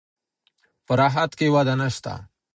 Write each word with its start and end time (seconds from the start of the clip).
په 0.85 0.91
راحت 1.01 1.31
کې 1.39 1.47
وده 1.55 1.73
نشته. 1.81 2.13